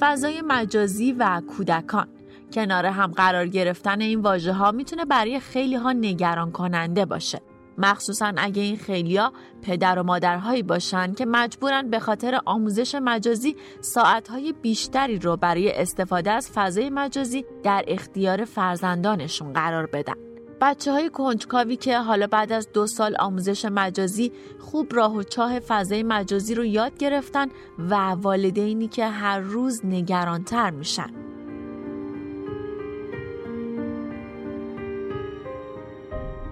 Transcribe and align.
فضای 0.00 0.42
مجازی 0.46 1.12
و 1.12 1.42
کودکان 1.56 2.08
کنار 2.52 2.86
هم 2.86 3.06
قرار 3.06 3.46
گرفتن 3.46 4.00
این 4.00 4.20
واژه 4.20 4.52
ها 4.52 4.72
می‌تونه 4.72 5.04
برای 5.04 5.40
خیلی 5.40 5.76
ها 5.76 5.92
نگران 5.92 6.52
کننده 6.52 7.04
باشه 7.04 7.40
مخصوصا 7.78 8.32
اگه 8.36 8.62
این 8.62 8.76
خیلیا 8.76 9.32
پدر 9.62 9.98
و 9.98 10.02
مادرهایی 10.02 10.62
باشن 10.62 11.14
که 11.14 11.26
مجبورن 11.26 11.90
به 11.90 11.98
خاطر 11.98 12.40
آموزش 12.44 12.94
مجازی 12.94 13.56
ساعتهای 13.80 14.54
بیشتری 14.62 15.18
رو 15.18 15.36
برای 15.36 15.72
استفاده 15.72 16.30
از 16.30 16.50
فضای 16.54 16.90
مجازی 16.90 17.44
در 17.62 17.84
اختیار 17.88 18.44
فرزندانشون 18.44 19.52
قرار 19.52 19.86
بدن. 19.86 20.27
بچه 20.60 20.92
های 20.92 21.10
کنجکاوی 21.10 21.76
که 21.76 21.98
حالا 21.98 22.26
بعد 22.26 22.52
از 22.52 22.72
دو 22.72 22.86
سال 22.86 23.16
آموزش 23.18 23.64
مجازی 23.64 24.32
خوب 24.58 24.94
راه 24.94 25.16
و 25.16 25.22
چاه 25.22 25.60
فضای 25.60 26.02
مجازی 26.02 26.54
رو 26.54 26.64
یاد 26.64 26.98
گرفتن 26.98 27.46
و 27.78 27.94
والدینی 27.94 28.88
که 28.88 29.06
هر 29.06 29.38
روز 29.38 29.86
نگرانتر 29.86 30.70
میشن. 30.70 31.10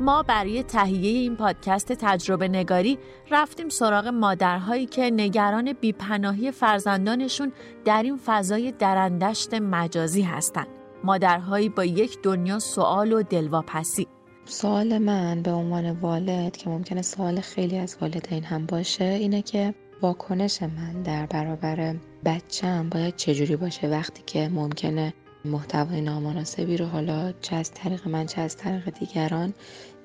ما 0.00 0.22
برای 0.22 0.62
تهیه 0.62 1.10
این 1.10 1.36
پادکست 1.36 1.92
تجربه 1.92 2.48
نگاری 2.48 2.98
رفتیم 3.30 3.68
سراغ 3.68 4.06
مادرهایی 4.06 4.86
که 4.86 5.10
نگران 5.10 5.72
بیپناهی 5.72 6.50
فرزندانشون 6.50 7.52
در 7.84 8.02
این 8.02 8.16
فضای 8.26 8.72
درندشت 8.72 9.54
مجازی 9.54 10.22
هستند. 10.22 10.75
مادرهایی 11.06 11.68
با 11.68 11.84
یک 11.84 12.18
دنیا 12.22 12.58
سوال 12.58 13.12
و 13.12 13.22
دلواپسی. 13.22 14.06
سوال 14.44 14.98
من 14.98 15.42
به 15.42 15.52
عنوان 15.52 15.90
والد 15.90 16.56
که 16.56 16.70
ممکنه 16.70 17.02
سوال 17.02 17.40
خیلی 17.40 17.78
از 17.78 17.96
والدین 18.00 18.44
هم 18.44 18.66
باشه 18.66 19.04
اینه 19.04 19.42
که 19.42 19.74
واکنش 20.02 20.62
من 20.62 21.02
در 21.02 21.26
برابر 21.26 21.96
بچم 22.24 22.88
باید 22.88 23.16
چجوری 23.16 23.56
باشه 23.56 23.88
وقتی 23.88 24.22
که 24.26 24.48
ممکنه 24.48 25.14
محتوای 25.44 26.00
نامناسبی 26.00 26.76
رو 26.76 26.86
حالا 26.86 27.32
چه 27.40 27.56
از 27.56 27.70
طریق 27.74 28.08
من 28.08 28.26
چه 28.26 28.40
از 28.40 28.56
طریق 28.56 28.90
دیگران 28.90 29.54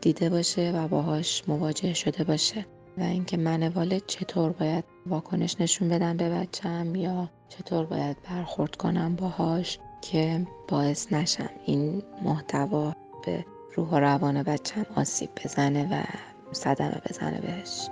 دیده 0.02 0.30
باشه 0.30 0.72
و 0.76 0.88
باهاش 0.88 1.44
مواجه 1.48 1.94
شده 1.94 2.24
باشه 2.24 2.66
و 2.98 3.04
اینکه 3.04 3.38
من 3.38 3.68
والد 3.68 4.06
چطور 4.08 4.52
باید 4.52 4.84
واکنش 5.06 5.56
نشون 5.60 5.90
بدم 5.90 6.18
به 6.18 6.30
بچم 6.30 6.96
یا 6.96 7.30
چطور 7.50 7.86
باید 7.86 8.18
برخورد 8.30 8.76
کنم 8.76 9.16
باهاش 9.16 9.80
که 10.02 10.48
باعث 10.68 11.14
نشم 11.14 11.50
این 11.66 12.04
محتوا 12.22 12.94
به 13.26 13.46
روح 13.76 13.90
و 13.90 14.00
روان 14.00 14.44
بچم 14.44 14.86
آسیب 14.96 15.30
بزنه 15.46 15.88
و 15.92 16.04
صدمه 16.52 17.02
بزنه 17.10 17.42
بهش. 17.42 17.90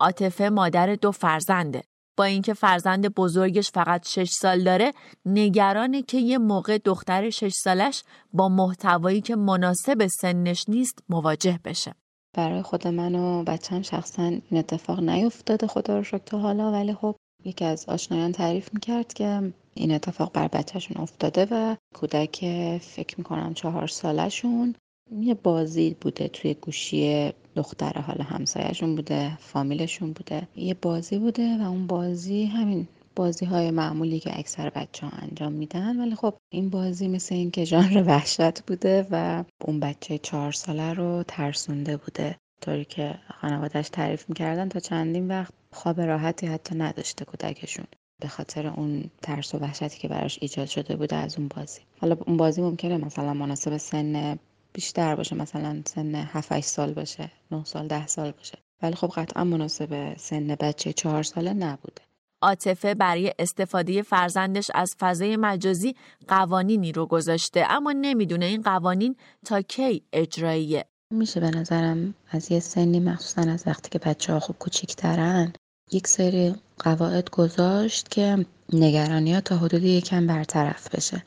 عاطفه 0.00 0.48
مادر 0.48 0.94
دو 0.94 1.12
فرزنده. 1.12 1.82
با 2.16 2.24
اینکه 2.24 2.54
فرزند 2.54 3.14
بزرگش 3.14 3.70
فقط 3.70 4.08
6 4.08 4.30
سال 4.30 4.64
داره 4.64 4.92
نگرانه 5.26 6.02
که 6.02 6.18
یه 6.18 6.38
موقع 6.38 6.78
دختر 6.78 7.30
6 7.30 7.52
سالش 7.52 8.02
با 8.32 8.48
محتوایی 8.48 9.20
که 9.20 9.36
مناسب 9.36 10.06
سنش 10.06 10.64
نیست 10.68 10.98
مواجه 11.08 11.60
بشه. 11.64 11.94
برای 12.34 12.62
خود 12.62 12.88
من 12.88 13.14
و 13.14 13.42
بچم 13.44 13.82
شخصا 13.82 14.22
این 14.22 14.42
اتفاق 14.52 15.00
نیفتاده 15.00 15.66
خدا 15.66 15.96
رو 15.96 16.04
شکر 16.04 16.18
تا 16.18 16.38
حالا. 16.38 16.72
ولی 16.72 16.94
خب 16.94 17.16
یکی 17.44 17.64
از 17.64 17.84
آشنایان 17.88 18.32
تعریف 18.32 18.74
می‌کرد 18.74 19.12
که 19.14 19.52
این 19.74 19.92
اتفاق 19.92 20.32
بر 20.32 20.48
بچهشون 20.48 20.96
افتاده 21.02 21.46
و 21.50 21.76
کودک 21.94 22.38
فکر 22.80 23.14
می‌کنم 23.18 23.54
چهار 23.54 23.86
سالشون 23.86 24.74
یه 25.20 25.34
بازی 25.34 25.96
بوده 26.00 26.28
توی 26.28 26.54
گوشی 26.54 27.32
دختر 27.56 28.00
حالا 28.00 28.24
همسایهشون 28.24 28.94
بوده 28.94 29.36
فامیلشون 29.40 30.12
بوده. 30.12 30.48
یه 30.56 30.74
بازی 30.74 31.18
بوده 31.18 31.58
و 31.58 31.62
اون 31.62 31.86
بازی 31.86 32.44
همین 32.44 32.88
بازی 33.16 33.46
های 33.46 33.70
معمولی 33.70 34.20
که 34.20 34.38
اکثر 34.38 34.70
بچه 34.70 35.06
ها 35.06 35.12
انجام 35.18 35.52
میدن 35.52 36.00
ولی 36.00 36.14
خب 36.14 36.34
این 36.52 36.70
بازی 36.70 37.08
مثل 37.08 37.34
این 37.34 37.50
که 37.50 37.64
ژانر 37.64 38.04
وحشت 38.06 38.62
بوده 38.62 39.06
و 39.10 39.44
اون 39.64 39.80
بچه 39.80 40.18
چهار 40.18 40.52
ساله 40.52 40.92
رو 40.92 41.22
ترسونده 41.28 41.96
بوده. 41.96 42.36
طوری 42.60 42.84
که 42.84 43.18
خانوادش 43.40 43.88
تعریف 43.88 44.28
می‌کردن 44.28 44.68
تا 44.68 44.80
چندین 44.80 45.28
وقت 45.28 45.52
خواب 45.72 46.00
راحتی 46.00 46.46
حتی 46.46 46.74
نداشته 46.74 47.24
کودکشون 47.24 47.86
به 48.20 48.28
خاطر 48.28 48.66
اون 48.66 49.10
ترس 49.22 49.54
و 49.54 49.58
وحشتی 49.58 49.98
که 49.98 50.08
براش 50.08 50.38
ایجاد 50.40 50.66
شده 50.66 50.96
بوده 50.96 51.16
از 51.16 51.38
اون 51.38 51.48
بازی. 51.56 51.80
حالا 52.00 52.16
اون 52.26 52.36
بازی 52.36 52.62
ممکنه 52.62 52.96
مثلا 52.96 53.34
مناسب 53.34 53.76
سن 53.76 54.38
بیشتر 54.72 55.14
باشه 55.16 55.36
مثلا 55.36 55.82
سن 55.86 56.14
7 56.14 56.60
سال 56.60 56.94
باشه 56.94 57.30
9 57.50 57.64
سال 57.64 57.88
10 57.88 58.06
سال 58.06 58.30
باشه. 58.30 58.58
ولی 58.82 58.94
خب 58.94 59.08
قطعا 59.08 59.44
مناسب 59.44 60.16
سن 60.16 60.46
بچه 60.54 60.92
4 60.92 61.22
ساله 61.22 61.52
نبوده. 61.52 62.02
عاطفه 62.44 62.94
برای 62.94 63.32
استفاده 63.38 64.02
فرزندش 64.02 64.70
از 64.74 64.94
فضای 65.00 65.36
مجازی 65.36 65.94
قوانینی 66.28 66.92
رو 66.92 67.06
گذاشته. 67.06 67.66
اما 67.70 67.92
نمی‌دونه 67.92 68.44
این 68.44 68.62
قوانین 68.62 69.16
تا 69.46 69.60
کی 69.60 70.02
اجراییه. 70.12 70.84
میشه 71.10 71.40
به 71.40 71.50
نظرم 71.50 72.14
از 72.30 72.52
یه 72.52 72.60
سنی 72.60 73.00
مخصوصا 73.00 73.50
از 73.50 73.64
وقتی 73.66 73.90
که 73.90 73.98
بچه 73.98 74.32
ها 74.32 74.40
خوب 74.40 74.56
کوچیکترن 74.58 75.52
یک 75.92 76.06
سری 76.06 76.54
قواعد 76.78 77.30
گذاشت 77.30 78.08
که 78.08 78.46
نگرانی 78.72 79.34
ها 79.34 79.40
تا 79.40 79.56
حدودی 79.56 79.88
یکم 79.88 80.26
برطرف 80.26 80.94
بشه. 80.94 81.22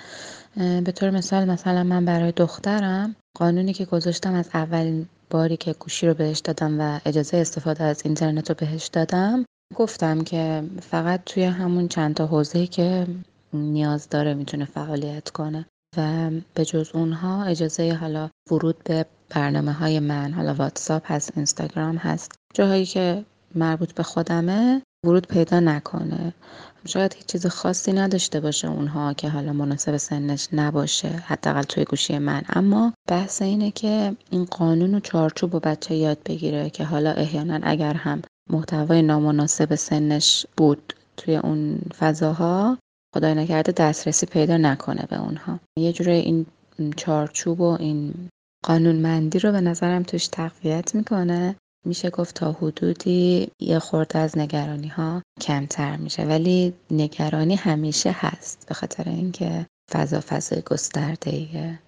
به 0.56 0.92
طور 0.96 1.10
مثال 1.10 1.46
مثلا 1.46 1.84
من 1.84 2.06
برای 2.06 2.32
دخترم 2.32 3.16
قانونی 3.36 3.74
که 3.74 3.86
گذاشتم 3.86 4.34
از 4.34 4.50
اولین 4.54 5.10
باری 5.30 5.58
که 5.58 5.74
گوشی 5.74 6.08
رو 6.08 6.14
بهش 6.14 6.40
دادم 6.40 6.80
و 6.80 7.00
اجازه 7.06 7.38
استفاده 7.38 7.84
از 7.84 8.02
اینترنت 8.06 8.50
رو 8.50 8.56
بهش 8.60 8.88
دادم 8.88 9.46
گفتم 9.76 10.24
که 10.24 10.64
فقط 10.82 11.22
توی 11.26 11.44
همون 11.44 11.88
چند 11.88 12.16
تا 12.16 12.28
حوزه‌ای 12.28 12.68
که 12.68 13.08
نیاز 13.54 14.10
داره 14.10 14.34
می‌تونه 14.34 14.66
فعالیت 14.66 15.30
کنه 15.30 15.66
و 15.98 16.32
به 16.54 16.66
جز 16.66 16.90
اونها 16.94 17.44
اجازه 17.44 17.94
حالا 17.94 18.30
ورود 18.52 18.84
به 18.84 19.06
برنامه 19.30 19.72
های 19.72 20.00
من 20.00 20.34
حالا 20.34 20.54
واتساپ 20.54 21.12
هست 21.12 21.32
اینستاگرام 21.36 21.98
هست 21.98 22.32
جاهایی 22.54 22.86
که 22.86 23.26
مربوط 23.56 23.94
به 23.94 24.04
خودمه 24.04 24.82
ورود 25.06 25.28
پیدا 25.28 25.60
نکنه. 25.60 26.34
شاید 26.86 27.14
هیچ 27.14 27.26
چیز 27.26 27.48
خاصی 27.48 27.94
نداشته 27.94 28.40
باشه 28.40 28.68
اونها 28.68 29.14
که 29.14 29.30
حالا 29.30 29.54
مناسب 29.54 29.98
سنش 29.98 30.48
نباشه 30.54 31.08
حداقل 31.08 31.62
توی 31.62 31.84
گوشی 31.84 32.18
من. 32.18 32.42
اما 32.50 32.94
بحث 33.10 33.42
اینه 33.42 33.72
که 33.72 34.16
این 34.30 34.46
قانون 34.46 34.96
و 34.96 35.00
چارچوب 35.00 35.56
و 35.56 35.60
بچه 35.60 35.96
یاد 35.96 36.18
بگیره 36.26 36.70
که 36.70 36.84
حالا 36.84 37.12
احیانا 37.12 37.60
اگر 37.64 37.94
هم 37.94 38.22
محتوای 38.50 39.02
نامناسب 39.02 39.76
سنش 39.76 40.46
بود 40.58 40.94
توی 41.18 41.36
اون 41.36 41.80
فضاها 42.00 42.78
خدای 43.16 43.36
نکرده 43.36 43.72
دسترسی 43.72 44.26
پیدا 44.26 44.58
نکنه 44.58 45.08
به 45.10 45.22
اونها. 45.22 45.60
یه 45.80 45.94
جوری 45.94 46.12
این 46.12 46.46
چارچوب 46.98 47.62
و 47.62 47.78
این 47.80 48.14
قانونمندی 48.66 49.40
رو 49.40 49.52
به 49.52 49.62
نظرم 49.62 50.04
توش 50.04 50.28
تقویت 50.28 50.96
می‌کنه. 50.96 51.56
میشه 51.86 52.10
گفت 52.10 52.36
تا 52.36 52.52
حدودی 52.52 53.48
یه 53.60 53.80
خورده 53.80 54.20
از 54.20 54.38
نگرانی 54.38 54.88
ها 54.88 55.22
کمتر 55.42 55.98
میشه. 55.98 56.26
ولی 56.26 56.74
نگرانی 56.92 57.56
همیشه 57.56 58.16
هست 58.18 58.66
به 58.68 58.74
خاطر 58.74 59.10
اینکه 59.10 59.66
فضا 59.92 60.20
فضای 60.20 60.62
گسترده 60.62 61.32
ایه. 61.32 61.80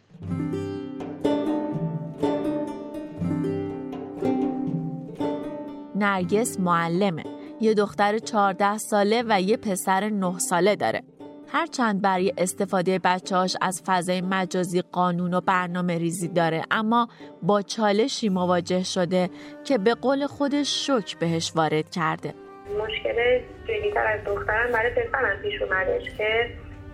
نرگس 6.00 6.60
معلمه. 6.60 7.24
یه 7.62 7.74
دختر 7.74 8.18
14 8.18 8.78
ساله 8.78 9.24
و 9.28 9.42
یه 9.42 9.58
پسر 9.58 10.10
9 10.10 10.40
ساله 10.40 10.76
داره. 10.76 11.04
هرچند 11.51 12.01
برای 12.01 12.34
استفاده 12.38 13.00
بچهاش 13.00 13.57
از 13.62 13.84
فضای 13.86 14.22
مجازی 14.22 14.81
قانون 14.81 15.34
و 15.34 15.42
برنامه 15.42 15.98
ریزی 15.98 16.28
داره 16.28 16.63
اما 16.72 17.07
با 17.44 17.62
چالشی 17.62 18.30
مواجه 18.30 18.84
شده 18.84 19.30
که 19.63 19.78
به 19.78 19.94
قول 19.94 20.28
خودش 20.28 20.88
شک 20.88 21.18
بهش 21.19 21.51
وارد 21.56 21.90
کرده. 21.92 22.34
مشکل 22.80 23.40
جدیتر 23.68 24.07
از 24.07 24.24
دخترم 24.25 24.72
برای 24.72 24.92
پسرم 24.92 25.42
پیش 25.42 25.62
اومدش 25.62 26.04
که 26.18 26.50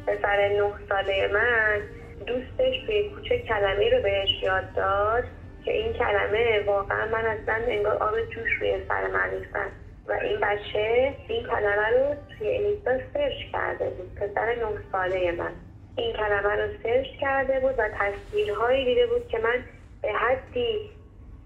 پسر 0.07 0.49
نه 0.49 0.73
ساله 0.89 1.29
من 1.33 1.81
دوستش 2.27 2.87
به 2.87 3.09
کوچه 3.15 3.39
کلمه 3.39 3.89
رو 3.89 4.03
بهش 4.03 4.43
یاد 4.43 4.73
داد. 4.75 5.23
که 5.65 5.71
این 5.71 5.93
کلمه 5.93 6.63
واقعا 6.65 7.05
من 7.05 7.25
اصلا 7.25 7.55
انگار 7.67 7.95
آب 8.03 8.21
جوش 8.21 8.51
روی 8.59 8.77
سر 8.87 9.07
من 9.07 9.29
ریختن. 9.31 9.67
و 10.07 10.11
این 10.11 10.39
بچه 10.39 11.13
این 11.27 11.43
کلمه 11.43 11.89
رو 11.89 12.15
توی 12.37 12.47
اینستا 12.47 12.97
سرچ 13.13 13.51
کرده 13.51 13.89
بود. 13.89 14.15
پسر 14.15 14.55
نه 14.55 14.81
ساله 14.91 15.31
من. 15.31 15.51
این 15.95 16.13
کلمه 16.13 16.55
رو 16.55 16.73
سرچ 16.83 17.07
کرده 17.21 17.59
بود 17.59 17.75
و 17.77 17.89
تصویرهایی 17.99 18.85
دیده 18.85 19.07
بود 19.07 19.27
که 19.27 19.39
من 19.39 19.63
به 20.01 20.13
حدی 20.13 20.89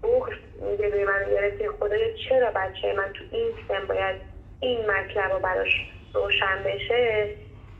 بغض 0.02 0.32
به 0.78 1.04
من 1.04 1.30
گرفت 1.30 1.76
خدایا 1.78 2.16
چرا 2.28 2.50
بچه 2.50 2.92
من 2.96 3.12
تو 3.12 3.24
این 3.30 3.48
سن 3.68 3.86
باید 3.86 4.16
این 4.60 4.80
مطلب 4.80 5.32
رو 5.32 5.38
براش 5.38 5.90
روشن 6.14 6.62
بشه؟ 6.64 7.28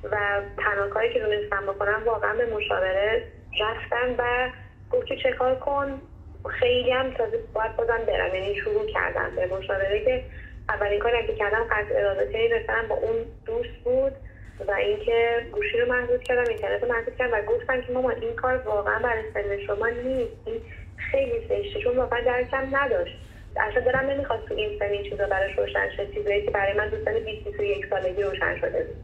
و 0.05 0.43
تنها 0.57 0.89
کاری 0.89 1.13
که 1.13 1.19
دونستم 1.19 1.67
بکنم 1.67 2.03
واقعا 2.07 2.35
به 2.35 2.47
مشاوره 2.47 3.23
رفتن 3.61 4.15
و 4.19 4.51
گفت 4.91 5.07
که 5.07 5.17
چه 5.17 5.33
کار 5.33 5.55
کن؟ 5.55 6.01
خیلی 6.49 6.91
هم 6.91 7.11
تازه 7.11 7.39
باید 7.55 7.77
بازم 7.77 8.01
برم. 8.07 8.35
یعنی 8.35 8.55
شروع 8.55 8.87
کردم 8.87 9.31
به 9.37 9.47
مشاوره 9.47 10.05
که 10.05 10.23
اولین 10.69 10.99
کاری 10.99 11.27
که 11.27 11.35
کردم 11.35 11.65
قطع 11.71 11.95
ارادتهی 11.95 12.49
رسیدن 12.49 12.89
با 12.89 12.95
اون 12.95 13.17
دوست 13.47 13.77
بود 13.85 14.13
و 14.69 14.73
اینکه 14.73 15.47
گوشی 15.53 15.79
رو 15.79 15.93
محدود 15.93 16.23
کردم 16.23 16.45
اینترنت 16.49 16.83
رو 16.83 16.89
محدود 16.89 17.17
کردم 17.17 17.39
و 17.39 17.43
گفتم 17.43 17.81
که 17.81 17.93
مامان 17.93 18.15
این 18.23 18.37
کار 18.37 18.57
واقعا 18.57 18.99
برای 18.99 19.23
سن 19.35 19.67
شما 19.67 19.89
نیست. 19.89 20.33
این 20.47 20.61
خیلی 20.97 21.41
زشته 21.49 21.81
چون 21.81 21.97
واقعا 21.97 22.21
درکم 22.21 22.69
نداشت. 22.77 23.17
اصلا 23.57 23.85
دارم 23.85 24.11
نمی‌خواد 24.11 24.45
تو 24.49 24.55
این 24.55 24.79
سن 24.79 24.85
این 24.85 25.11
چیزا 25.11 25.27
براش 25.27 25.59
روشن 25.59 25.91
شد 25.97 26.15
چیزایی 26.15 26.45
که 26.45 26.51
برای 26.51 26.73
من 26.73 26.91
20 26.91 27.61
یک 27.61 27.87
سالگی 27.91 28.23
روشن 28.23 28.61
شده 28.61 28.85
بود. 28.85 28.97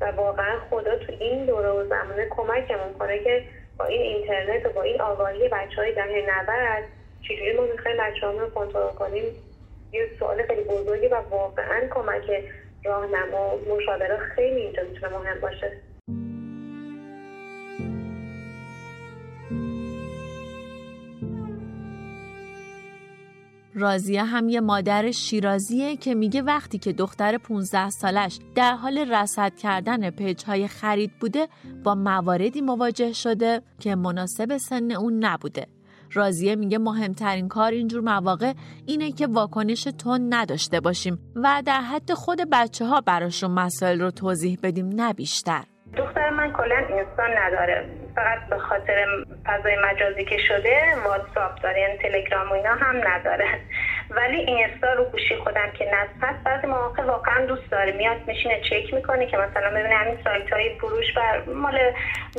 و 0.00 0.04
واقعا 0.04 0.58
خدا 0.70 0.98
تو 0.98 1.12
این 1.20 1.46
دوره 1.46 1.68
و 1.68 1.84
زمانه 1.88 2.26
کمکمون 2.30 2.92
کنه 2.98 3.18
که 3.18 3.44
با 3.78 3.84
این 3.84 4.02
اینترنت 4.02 4.66
و 4.66 4.68
با 4.68 4.82
این 4.82 5.00
آگاهی 5.00 5.48
بچه 5.48 5.76
های 5.76 5.94
دهه 5.94 6.24
90 6.40 6.84
چجوری 7.22 7.52
ما 7.52 7.62
می‌خوایم 7.62 7.96
بچه 7.96 8.26
رو 8.26 8.50
کنترل 8.50 8.92
کنیم. 8.92 9.24
یه 9.92 10.08
سوال 10.18 10.42
خیلی 10.42 10.62
بزرگی 10.62 11.08
و 11.08 11.14
واقعا 11.14 11.88
کمک 11.90 12.44
راهنما 12.84 13.56
مشاوره 13.56 14.16
خیلی 14.16 14.60
اینجا 14.60 14.82
می‌تونه 14.82 15.18
مهم 15.18 15.40
باشه. 15.40 15.72
رازیه 23.78 24.24
هم 24.24 24.48
یه 24.48 24.60
مادر 24.60 25.10
شیرازیه 25.10 25.96
که 25.96 26.14
میگه 26.14 26.42
وقتی 26.42 26.78
که 26.78 26.92
دختر 26.92 27.38
15 27.38 27.90
سالش 27.90 28.38
در 28.54 28.72
حال 28.72 28.98
رصد 28.98 29.56
کردن 29.56 30.10
پیجهای 30.10 30.68
خرید 30.68 31.12
بوده 31.20 31.48
با 31.84 31.94
مواردی 31.94 32.60
مواجه 32.60 33.12
شده 33.12 33.62
که 33.78 33.94
مناسب 33.94 34.56
سن 34.56 34.90
اون 34.90 35.24
نبوده. 35.24 35.66
رازیه 36.12 36.54
میگه 36.54 36.78
مهمترین 36.78 37.48
کار 37.48 37.72
اینجور 37.72 38.00
مواقع 38.00 38.52
اینه 38.86 39.12
که 39.12 39.26
واکنش 39.26 39.82
تون 39.82 40.34
نداشته 40.34 40.80
باشیم 40.80 41.18
و 41.36 41.62
در 41.66 41.80
حد 41.80 42.12
خود 42.12 42.38
بچه 42.52 42.86
ها 42.86 43.00
براشون 43.00 43.50
مسائل 43.50 44.00
رو 44.00 44.10
توضیح 44.10 44.58
بدیم 44.62 44.88
نه 44.88 45.12
بیشتر. 45.12 45.64
دختر 45.96 46.30
من 46.30 46.52
کلا 46.52 46.76
انسان 46.76 47.38
نداره. 47.38 47.84
فقط 48.16 48.48
به 48.50 48.58
خاطر 48.58 49.06
فضای 49.46 49.76
مجازی 49.76 50.24
که 50.24 50.38
شده 50.48 50.94
واتساپ 51.04 51.60
داره 51.62 51.80
یعنی 51.80 51.98
تلگرام 51.98 52.48
و 52.48 52.52
اینا 52.52 52.74
هم 52.74 53.08
نداره. 53.08 53.46
ولی 54.10 54.36
اینستا 54.36 54.92
رو 54.92 55.04
گوشی 55.04 55.36
خودم 55.36 55.70
که 55.78 55.84
نصب 55.84 56.24
هست 56.24 56.44
بعضی 56.44 56.66
مواقع 56.66 57.02
واقعا 57.02 57.46
دوست 57.46 57.70
داره. 57.70 57.92
میاد 57.92 58.16
میشینه 58.26 58.60
چک 58.60 58.94
می‌کنه 58.94 59.26
که 59.26 59.36
مثلا 59.36 59.70
ببینه 59.70 59.94
همین 59.94 60.18
سایت 60.24 60.52
های 60.52 60.78
فروش 60.78 61.14
بر 61.16 61.42
مال 61.46 61.78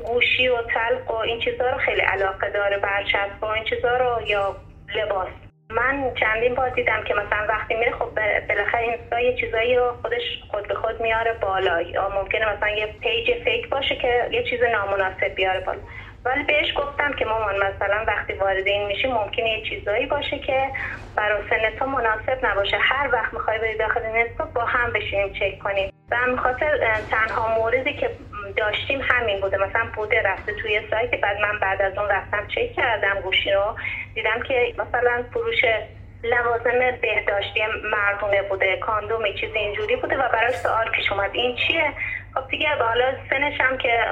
گوشی 0.05 0.47
و 0.47 0.61
تلق 0.61 1.11
و 1.11 1.15
این 1.15 1.39
چیزها 1.39 1.69
رو 1.69 1.77
خیلی 1.77 2.01
علاقه 2.01 2.49
داره 2.49 2.77
برچسب 2.77 3.43
و 3.43 3.45
این 3.45 3.63
چیزها 3.63 3.97
رو 3.97 4.27
یا 4.27 4.55
لباس. 4.95 5.46
من 5.69 6.13
چندین 6.19 6.55
بار 6.55 6.69
دیدم 6.69 7.03
که 7.03 7.13
مثلا 7.13 7.45
وقتی 7.49 7.75
میره 7.75 7.91
خب 7.91 8.09
بالاخره 8.49 8.81
اینستا 8.81 9.19
یه 9.19 9.35
چیزایی 9.35 9.75
رو 9.75 9.93
خودش 10.01 10.21
خود 10.51 10.67
به 10.67 10.75
خود 10.75 11.01
میاره 11.01 11.33
بالا. 11.33 11.81
یا 11.81 12.09
ممکنه 12.09 12.53
مثلا 12.53 12.69
یه 12.69 12.85
page 13.01 13.43
fake 13.43 13.69
باشه 13.69 13.95
که 13.95 14.29
یه 14.31 14.43
چیز 14.43 14.63
نامناسب 14.63 15.35
بیاره 15.35 15.59
بالا. 15.59 15.79
ولی 16.25 16.43
بهش 16.43 16.73
گفتم 16.77 17.13
که 17.13 17.25
مامان 17.25 17.55
مثلا 17.55 18.03
وقتی 18.07 18.33
وارد 18.33 18.67
این 18.67 18.87
میشی 18.87 19.07
ممکنه 19.07 19.49
یه 19.49 19.69
چیزایی 19.69 20.05
باشه 20.05 20.39
که 20.39 20.69
برای 21.15 21.41
سن 21.49 21.79
تو 21.79 21.85
مناسب 21.85 22.45
نباشه. 22.45 22.77
هر 22.77 23.09
وقت 23.13 23.33
می‌خوای 23.33 23.59
بری 23.59 23.77
داخل 23.77 24.01
این 24.03 24.27
با 24.53 24.65
هم 24.65 24.93
بشینیم 24.93 25.33
چک 25.33 25.59
کنیم. 25.59 25.93
و 26.11 26.15
هم 26.15 26.35
خاطر 26.35 26.99
تنها 27.11 27.55
موردی 27.55 27.93
که 27.93 28.09
داشتیم 28.51 29.01
همین 29.01 29.41
بوده. 29.41 29.57
مثلا 29.57 29.85
بوده 29.95 30.21
رفته 30.21 30.53
توی 30.53 30.81
سایت 30.89 31.21
بعد 31.21 31.39
من 31.39 31.59
بعد 31.59 31.81
از 31.81 31.97
اون 31.97 32.09
رفتم 32.09 32.47
چک 32.47 32.73
کردم 32.73 33.21
گوشی 33.21 33.51
رو. 33.51 33.75
دیدم 34.15 34.43
که 34.47 34.73
مثلا 34.77 35.23
فروش 35.33 35.61
لوازم 36.23 36.97
بهداشتی 37.01 37.59
مردونه 37.91 38.41
بوده 38.41 38.77
کاندوم 38.77 39.33
چیز 39.33 39.55
اینجوری 39.55 39.95
بوده 39.95 40.17
و 40.17 40.29
براش 40.29 40.55
سوال 40.55 40.89
پیش 40.89 41.11
اومد. 41.11 41.29
این 41.33 41.55
چیه؟ 41.55 41.93
خب 42.33 42.47
دیگه 42.47 42.69
حالا 42.69 43.13
سنش 43.29 43.61
هم 43.61 43.77
که 43.77 44.05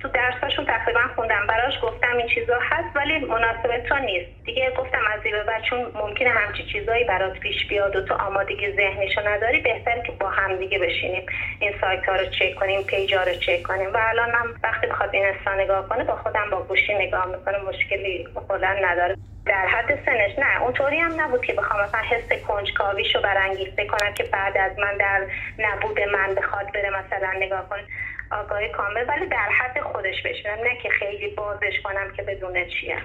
تو 0.00 0.08
درساشون 0.08 0.64
تقریبا 0.64 1.00
خوندم. 1.16 1.46
براش 1.48 1.74
گفتم 1.82 2.16
این 2.16 2.28
چیزا 2.28 2.58
هست 2.62 2.96
ولی 2.96 3.18
مناسب 3.18 3.78
تو 3.88 3.98
نیست. 3.98 4.30
دیگه 4.44 4.70
گفتم 4.70 5.02
از 5.14 5.20
این 5.24 5.34
بعد 5.46 5.62
چون 5.62 5.92
ممکنه 5.94 6.30
همچی 6.30 6.64
چیزایی 6.64 7.04
برات 7.04 7.38
پیش 7.38 7.66
بیاد 7.66 7.96
و 7.96 8.02
تو 8.02 8.14
آمادگی 8.14 8.72
ذهنیشو 8.72 9.28
نداری 9.28 9.60
بهتره 9.60 10.02
که 10.02 10.12
با 10.12 10.28
هم 10.28 10.56
دیگه 10.56 10.78
بشینیم. 10.78 11.26
این 11.60 11.72
سایت 11.80 12.08
ها 12.08 12.16
رو 12.16 12.26
چک 12.26 12.54
کنیم 12.54 12.82
پیج 12.82 13.14
رو 13.14 13.34
چک 13.34 13.62
کنیم. 13.62 13.92
و 13.94 13.98
الان 14.00 14.30
هم 14.30 14.54
وقتی 14.62 14.86
بخواد 14.86 15.10
این 15.14 15.26
نگاه 15.58 15.88
کنه 15.88 16.04
با 16.04 16.16
خودم 16.16 16.50
با 16.50 16.62
گوشی 16.62 16.94
نگاه 16.94 17.26
می‌کنه 17.26 17.58
مشکلی 17.58 18.28
کلا 18.48 18.76
نداره. 18.82 19.16
در 19.46 19.66
حد 19.66 20.04
سنش 20.06 20.38
نه 20.38 20.62
اونطوری 20.62 20.98
هم 20.98 21.20
نبود 21.20 21.44
که 21.44 21.52
بخوام 21.52 21.84
مثلا 21.84 22.00
حس 22.00 22.42
کنجکاویشو 22.48 23.20
برانگیخته 23.20 23.84
کنم 23.84 24.14
که 24.14 24.24
بعد 24.24 24.58
از 24.58 24.78
من 24.78 24.96
در 24.96 25.26
نبود 25.58 26.00
من 26.00 26.34
بخواد 26.34 26.72
بره 26.72 26.90
مثلا 26.90 27.32
نگاه 27.32 27.68
کنه. 27.68 27.82
آگاهی 28.32 28.72
کامل 28.72 29.04
ولی 29.08 29.26
در 29.26 29.48
حد 29.60 29.82
خودش 29.82 30.22
بشنم 30.24 30.58
نه 30.64 30.82
که 30.82 30.88
خیلی 30.88 31.34
بازش 31.34 31.80
کنم 31.84 32.12
که 32.16 32.22
بدونه 32.22 32.66
چیه 32.70 33.02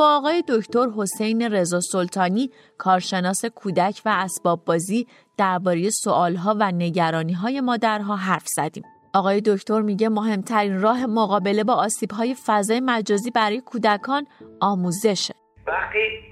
با 0.00 0.16
آقای 0.16 0.44
دکتر 0.48 0.86
حسین 0.96 1.52
رضا 1.52 1.80
سلطانی 1.80 2.50
کارشناس 2.78 3.44
کودک 3.44 4.02
و 4.04 4.08
اسباب 4.08 4.64
بازی 4.64 5.06
درباره 5.38 5.90
سوالها 5.90 6.56
و 6.60 6.72
نگرانی 6.72 7.32
های 7.32 7.60
مادرها 7.60 8.16
حرف 8.16 8.48
زدیم. 8.48 8.84
آقای 9.14 9.42
دکتر 9.46 9.80
میگه 9.80 10.08
مهمترین 10.08 10.80
راه 10.80 11.06
مقابله 11.06 11.64
با 11.64 11.74
آسیب 11.74 12.10
های 12.10 12.36
فضای 12.46 12.80
مجازی 12.80 13.30
برای 13.30 13.60
کودکان 13.60 14.26
آموزشه. 14.60 15.34
وقتی 15.66 16.29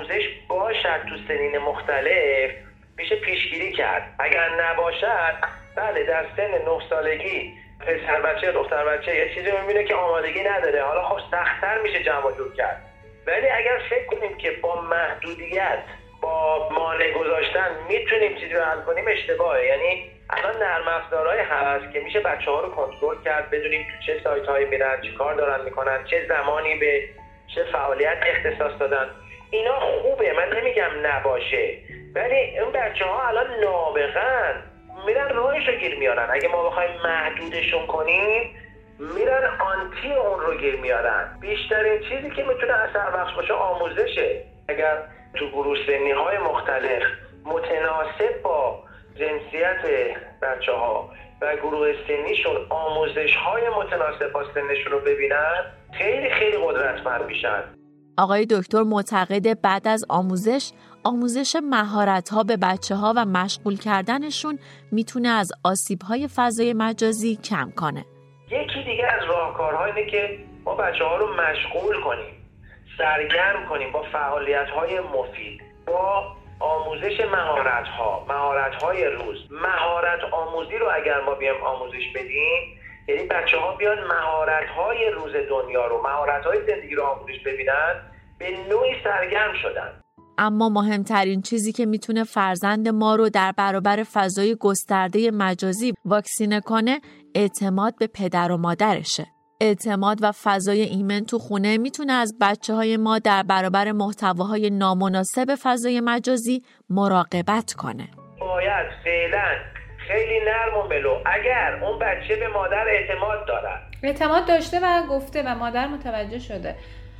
آموزش 0.00 0.28
باشد 0.48 1.00
تو 1.08 1.16
سنین 1.28 1.58
مختلف 1.58 2.50
میشه 2.96 3.16
پیشگیری 3.16 3.72
کرد. 3.72 4.02
اگر 4.18 4.48
نباشد 4.48 5.34
بله 5.76 6.04
در 6.04 6.26
سن 6.36 6.50
نه 6.50 6.80
سالگی 6.90 7.52
پسر 7.80 8.20
بچه 8.20 8.52
دختر 8.52 8.84
بچه 8.84 9.16
یه 9.16 9.34
چیزی 9.34 9.50
می‌بینه 9.50 9.84
که 9.84 9.94
آمادگی 9.94 10.42
نداره. 10.42 10.82
حالا 10.82 11.02
خب 11.02 11.18
سختتر 11.30 11.78
میشه 11.82 12.02
جمع 12.02 12.32
جور 12.36 12.54
کرد. 12.54 12.82
ولی 13.26 13.48
اگر 13.48 13.78
فکر 13.90 14.06
کنیم 14.06 14.36
که 14.36 14.50
با 14.50 14.80
محدودیت 14.80 15.78
با 16.22 16.68
مانع 16.68 17.10
گذاشتن 17.10 17.70
می‌تونیم 17.88 18.34
چیزی 18.34 18.54
رو 18.54 18.62
حل 18.62 18.80
کنیم 18.80 19.04
اشتباهه. 19.08 19.64
یعنی 19.66 20.10
الان 20.30 20.62
نرم 20.62 20.88
افزارهایی 20.88 21.40
هست 21.40 21.92
که 21.92 22.00
میشه 22.00 22.20
بچه 22.20 22.50
ها 22.50 22.60
رو 22.60 22.70
کنترل 22.70 23.22
کرد 23.24 23.50
بدونیم 23.50 23.82
تو 23.82 24.06
چه 24.06 24.20
سایت 24.24 24.46
هایی 24.46 24.66
میرن 24.66 25.00
چی 25.02 25.12
کار 25.12 25.34
دارن 25.34 25.64
می‌کنن 25.64 26.04
چه 26.04 26.26
زمانی 26.28 26.74
به 26.74 27.02
چه 27.54 27.64
فعالیت 27.64 28.18
اختصاص 28.26 28.72
دادن. 28.80 29.06
اینا 29.50 29.80
خوبه 29.80 30.32
من 30.32 30.58
نمیگم 30.58 30.90
نباشه. 31.02 31.78
ولی 32.14 32.58
اون 32.58 32.72
بچه 32.72 33.04
ها 33.04 33.28
الان 33.28 33.46
نابغن. 33.60 34.62
میرن 35.06 35.28
راهش 35.28 35.68
رو 35.68 35.74
گیر 35.74 35.98
میارن. 35.98 36.28
اگه 36.30 36.48
ما 36.48 36.70
بخوایم 36.70 36.90
محدودشون 37.04 37.86
کنیم 37.86 38.54
میرن 38.98 39.44
آنتی 39.60 40.12
اون 40.12 40.40
رو 40.40 40.54
گیر 40.54 40.76
میارن. 40.76 41.38
بیشترین 41.40 42.00
چیزی 42.00 42.30
که 42.30 42.42
می‌تونه 42.42 42.72
اثر 42.72 43.10
بخش 43.10 43.34
باشه 43.34 43.52
آموزشه. 43.52 44.44
اگر 44.68 44.98
تو 45.34 45.48
گروه 45.48 45.78
سنی 45.86 46.10
های 46.10 46.38
مختلف 46.38 47.02
متناسب 47.44 48.42
با 48.42 48.82
جنسیت 49.14 50.16
بچه 50.42 50.72
ها 50.72 51.10
و 51.40 51.56
گروه 51.56 51.92
سنیشون 52.08 52.66
آموزش 52.68 53.36
های 53.36 53.68
متناسب 53.68 54.32
با 54.32 54.44
سنشون 54.54 54.92
رو 54.92 55.00
ببینن 55.00 55.64
خیلی 55.92 56.30
خیلی 56.30 56.56
قدرتمند 56.56 57.26
میشن. 57.26 57.79
آقای 58.18 58.46
دکتر 58.50 58.82
معتقد 58.82 59.60
بعد 59.60 59.88
از 59.88 60.04
آموزش 60.08 60.72
آموزش 61.04 61.56
مهارت 61.62 62.28
ها 62.28 62.42
به 62.42 62.56
بچه 62.56 62.94
ها 62.94 63.14
و 63.16 63.24
مشغول 63.24 63.76
کردنشون 63.76 64.58
می‌تونه 64.92 65.28
از 65.28 65.52
آسیب 65.64 66.02
های 66.02 66.28
فضای 66.36 66.72
مجازی 66.72 67.36
کم 67.36 67.70
کنه. 67.76 68.04
یکی 68.50 68.82
دیگه 68.84 69.06
از 69.06 69.28
راهکارها 69.28 69.84
اینه 69.84 70.10
که 70.10 70.38
ما 70.64 70.74
بچه 70.74 71.04
ها 71.04 71.16
رو 71.16 71.26
مشغول 71.34 72.02
کنیم 72.04 72.34
سرگرم 72.98 73.68
کنیم 73.68 73.92
با 73.92 74.02
فعالیت 74.12 74.68
های 74.68 75.00
مفید 75.00 75.60
با 75.86 76.36
آموزش 76.60 77.20
مهارت 77.32 77.86
ها 77.86 78.26
مهارت 78.28 78.82
های 78.82 79.04
روز 79.04 79.36
مهارت 79.50 80.20
آموزی 80.32 80.78
رو 80.78 80.86
اگر 80.94 81.20
ما 81.20 81.34
بیام 81.34 81.62
آموزش 81.62 82.12
بدیم 82.14 82.79
یعنی 83.10 83.28
بچه 83.28 83.56
ها 83.56 83.76
بیان 83.76 83.98
مهارت 83.98 84.68
های 84.68 85.10
روز 85.10 85.32
دنیا 85.50 85.86
رو 85.86 86.02
مهارت 86.02 86.44
های 86.44 86.58
زندگی 86.66 86.94
رو 86.94 87.02
آموزش 87.02 87.40
ببینن 87.46 87.94
به 88.38 88.50
نوعی 88.70 88.94
سرگرم 89.04 89.54
شدن 89.62 90.00
اما 90.38 90.68
مهمترین 90.68 91.42
چیزی 91.42 91.72
که 91.72 91.86
می‌تونه 91.86 92.24
فرزند 92.24 92.88
ما 92.88 93.16
رو 93.16 93.28
در 93.28 93.52
برابر 93.56 94.02
فضای 94.12 94.56
گسترده 94.60 95.30
مجازی 95.30 95.94
واکسینه 96.04 96.60
کنه 96.60 97.00
اعتماد 97.34 97.94
به 97.98 98.06
پدر 98.06 98.52
و 98.52 98.56
مادرشه. 98.56 99.26
اعتماد 99.60 100.18
و 100.22 100.32
فضای 100.32 100.80
ایمن 100.80 101.24
تو 101.24 101.38
خونه 101.38 101.78
می‌تونه 101.78 102.12
از 102.12 102.38
بچه 102.40 102.74
های 102.74 102.96
ما 102.96 103.18
در 103.18 103.42
برابر 103.42 103.92
محتواهای 103.92 104.70
نامناسب 104.70 105.54
فضای 105.62 106.00
مجازی 106.00 106.62
مراقبت 106.90 107.72
کنه. 107.72 108.08
باید 108.40 108.86
فعلا 109.04 109.56
خیلی 110.08 110.40
نرم 110.40 110.78
و 110.78 110.82
ملو. 110.82 111.20
اگر 111.24 111.78
اون 111.82 111.98
بچه 111.98 112.36
به 112.36 112.48
مادر 112.48 112.88
اعتماد 112.88 113.44
دارد. 113.46 113.82
اعتماد 114.02 114.48
داشته 114.48 114.80
و 114.82 115.02
گفته 115.10 115.42
و 115.42 115.48
مادر 115.48 115.86
متوجه 115.86 116.38
شده. 116.38 116.74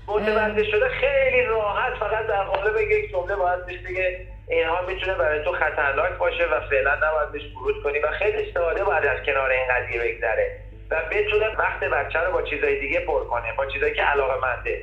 متوجه 0.07 0.65
شده 0.65 0.89
خیلی 0.89 1.43
راحت 1.43 1.95
فقط 1.95 2.27
در 2.27 2.45
قالب 2.45 2.81
یک 2.91 3.11
جمله 3.11 3.37
باید 3.37 3.67
بهش 3.67 3.79
بگه 3.79 4.27
اینها 4.49 4.83
می‌تونه 4.87 5.15
برای 5.15 5.45
تو 5.45 5.53
خطرناک 5.53 6.13
باشه 6.13 6.45
و 6.45 6.61
فعلا 6.71 6.95
نباید 6.95 7.33
بهش 7.33 7.43
ورود 7.57 7.83
کنی 7.83 7.99
و 7.99 8.11
خیلی 8.11 8.53
ساده 8.53 8.85
باید 8.85 9.07
از 9.07 9.27
کنار 9.27 9.51
این 9.51 9.67
قضیه 9.71 10.01
بگذره 10.01 10.57
و 10.91 10.97
بتونه 11.11 11.49
وقت 11.59 11.81
بچه 11.81 12.19
رو 12.19 12.33
با 12.33 12.43
چیزای 12.43 12.81
دیگه 12.81 13.01
پر 13.01 13.25
کنه 13.25 13.53
با 13.57 13.67
چیزایی 13.67 13.95
که 13.95 14.03
علاقه 14.03 14.41
منده 14.41 14.83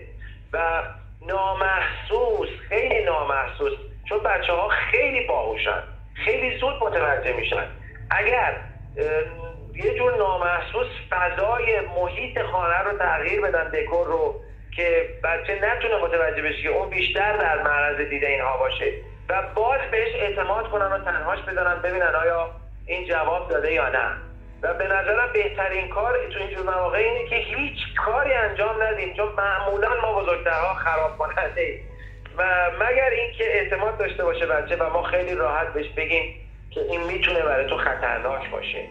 و 0.54 0.84
نامحسوس 1.28 2.50
خیلی 2.70 3.04
نامحسوس 3.04 3.74
چون 4.10 4.20
بچه 4.20 4.54
ها 4.54 4.68
خیلی 4.68 5.28
باهوشن 5.28 5.84
خیلی 6.14 6.58
زود 6.58 6.84
متوجه 6.84 7.34
میشن. 7.34 7.66
اگر 8.10 8.56
یه 9.76 9.98
جور 9.98 10.18
نامحسوس 10.18 10.88
فضای 11.10 11.80
محیط 11.80 12.42
خانه 12.42 12.78
رو 12.78 12.98
تغییر 12.98 13.42
بدن 13.42 13.70
دکور 13.70 14.08
رو 14.08 14.42
که 14.76 15.10
بچه 15.24 15.56
نتونه 15.56 16.04
متوجه 16.04 16.42
بشه 16.42 16.62
که 16.62 16.70
اون 16.70 16.90
بیشتر 16.90 17.38
در 17.38 17.64
معرض 17.64 18.10
دیده 18.10 18.28
اینها 18.28 18.58
باشه 18.58 18.94
و 19.30 19.44
باز 19.56 19.80
بهش 19.92 20.16
اعتماد 20.16 20.70
کنن 20.70 20.86
و 20.86 21.00
تنهاش 21.00 21.40
بزنن 21.40 21.82
ببینن 21.82 22.16
آیا 22.16 22.50
این 22.86 23.08
جواب 23.08 23.50
داده 23.50 23.74
یا 23.74 23.90
نه. 23.90 24.12
و 24.62 24.74
به 24.74 24.84
نظرم 24.84 25.34
بهترین 25.34 25.88
کار 25.88 26.28
تو 26.34 26.40
اینجور 26.40 26.66
مواقع 26.66 26.98
اینه 26.98 27.30
که 27.30 27.36
هیچ 27.36 27.78
کاری 28.06 28.34
انجام 28.34 28.84
ندیم 28.84 29.14
چون 29.14 29.28
معمولا 29.38 29.90
ما 30.02 30.22
بزرگترها 30.22 30.74
خراب 30.74 31.18
کننده 31.18 31.80
و 32.38 32.72
مگر 32.80 33.10
اینکه 33.10 33.44
اعتماد 33.44 33.98
داشته 33.98 34.24
باشه 34.24 34.46
بچه 34.46 34.76
و 34.76 34.90
ما 34.90 35.04
خیلی 35.04 35.36
راحت 35.36 35.74
بهش 35.74 35.88
بگیم 35.98 36.47
که 36.78 36.92
این 36.92 37.04
می‌تونه 37.04 37.42
برای 37.42 37.70
تو 37.70 37.78
خطرناک 37.78 38.52
باشه. 38.52 38.88